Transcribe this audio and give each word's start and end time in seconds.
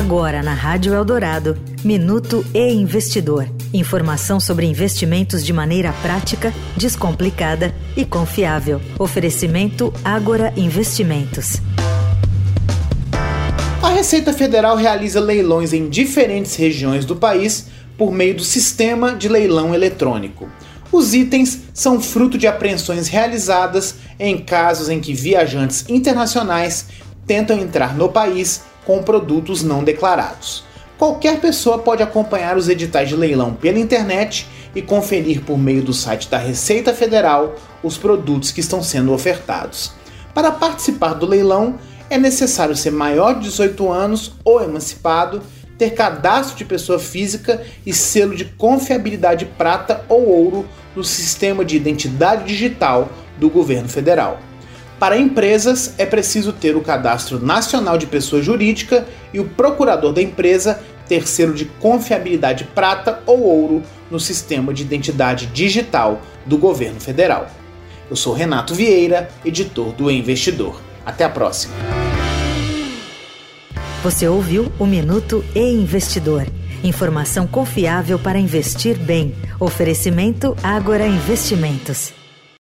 Agora 0.00 0.42
na 0.42 0.54
Rádio 0.54 0.94
Eldorado, 0.94 1.58
Minuto 1.84 2.42
e 2.54 2.72
Investidor. 2.72 3.46
Informação 3.70 4.40
sobre 4.40 4.64
investimentos 4.64 5.44
de 5.44 5.52
maneira 5.52 5.92
prática, 6.00 6.54
descomplicada 6.74 7.74
e 7.94 8.06
confiável. 8.06 8.80
Oferecimento 8.98 9.92
Agora 10.02 10.54
Investimentos. 10.56 11.58
A 13.82 13.90
Receita 13.90 14.32
Federal 14.32 14.74
realiza 14.74 15.20
leilões 15.20 15.74
em 15.74 15.86
diferentes 15.90 16.56
regiões 16.56 17.04
do 17.04 17.14
país 17.14 17.66
por 17.98 18.10
meio 18.10 18.36
do 18.36 18.42
sistema 18.42 19.14
de 19.14 19.28
leilão 19.28 19.74
eletrônico. 19.74 20.48
Os 20.90 21.12
itens 21.14 21.60
são 21.74 22.00
fruto 22.00 22.38
de 22.38 22.46
apreensões 22.46 23.06
realizadas 23.06 23.96
em 24.18 24.38
casos 24.38 24.88
em 24.88 24.98
que 24.98 25.12
viajantes 25.12 25.84
internacionais 25.90 26.86
tentam 27.26 27.58
entrar 27.58 27.96
no 27.96 28.08
país 28.08 28.62
com 28.84 29.02
produtos 29.02 29.62
não 29.62 29.84
declarados. 29.84 30.64
Qualquer 30.98 31.40
pessoa 31.40 31.78
pode 31.78 32.02
acompanhar 32.02 32.56
os 32.56 32.68
editais 32.68 33.08
de 33.08 33.16
leilão 33.16 33.54
pela 33.54 33.78
internet 33.78 34.46
e 34.74 34.82
conferir 34.82 35.42
por 35.42 35.58
meio 35.58 35.82
do 35.82 35.92
site 35.92 36.28
da 36.28 36.38
Receita 36.38 36.92
Federal 36.92 37.54
os 37.82 37.96
produtos 37.96 38.52
que 38.52 38.60
estão 38.60 38.82
sendo 38.82 39.12
ofertados. 39.12 39.92
Para 40.34 40.50
participar 40.52 41.14
do 41.14 41.26
leilão, 41.26 41.78
é 42.08 42.18
necessário 42.18 42.76
ser 42.76 42.90
maior 42.90 43.34
de 43.34 43.44
18 43.44 43.90
anos 43.90 44.32
ou 44.44 44.62
emancipado, 44.62 45.42
ter 45.78 45.94
cadastro 45.94 46.56
de 46.56 46.64
pessoa 46.64 46.98
física 46.98 47.62
e 47.86 47.92
selo 47.94 48.36
de 48.36 48.44
confiabilidade 48.44 49.46
prata 49.46 50.04
ou 50.08 50.28
ouro 50.28 50.66
no 50.94 51.02
sistema 51.02 51.64
de 51.64 51.76
identidade 51.76 52.44
digital 52.44 53.08
do 53.38 53.48
governo 53.48 53.88
federal. 53.88 54.38
Para 55.00 55.16
empresas, 55.16 55.94
é 55.96 56.04
preciso 56.04 56.52
ter 56.52 56.76
o 56.76 56.82
Cadastro 56.82 57.42
Nacional 57.42 57.96
de 57.96 58.04
Pessoa 58.04 58.42
Jurídica 58.42 59.08
e 59.32 59.40
o 59.40 59.48
procurador 59.48 60.12
da 60.12 60.20
empresa 60.20 60.78
ter 61.08 61.26
selo 61.26 61.54
de 61.54 61.64
confiabilidade 61.64 62.64
prata 62.74 63.22
ou 63.24 63.40
ouro 63.40 63.82
no 64.10 64.20
sistema 64.20 64.74
de 64.74 64.82
identidade 64.82 65.46
digital 65.46 66.20
do 66.44 66.58
governo 66.58 67.00
federal. 67.00 67.48
Eu 68.10 68.14
sou 68.14 68.34
Renato 68.34 68.74
Vieira, 68.74 69.30
editor 69.42 69.90
do 69.92 70.10
Investidor. 70.10 70.78
Até 71.04 71.24
a 71.24 71.30
próxima. 71.30 71.72
Você 74.02 74.28
ouviu 74.28 74.70
o 74.78 74.84
Minuto 74.84 75.42
e 75.54 75.60
Investidor. 75.60 76.46
Informação 76.84 77.46
confiável 77.46 78.18
para 78.18 78.38
investir 78.38 78.98
bem. 78.98 79.34
Oferecimento 79.58 80.54
Agora 80.62 81.06
Investimentos. 81.06 82.19